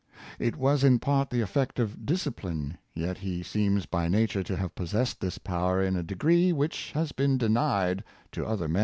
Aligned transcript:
It 0.39 0.57
was 0.57 0.83
in 0.83 0.97
part 0.97 1.29
the 1.29 1.41
effect 1.41 1.77
of 1.77 2.07
discipline, 2.07 2.79
3^et 2.97 3.17
he 3.17 3.43
seems 3.43 3.85
by 3.85 4.07
nature 4.07 4.41
to 4.41 4.57
have 4.57 4.73
possessed 4.73 5.21
this 5.21 5.37
power 5.37 5.79
in 5.83 5.95
a 5.95 6.01
de 6.01 6.15
gree 6.15 6.51
which 6.51 6.91
has 6.93 7.11
been 7.11 7.37
denied 7.37 8.03
to 8.31 8.43
other 8.43 8.67
men." 8.67 8.79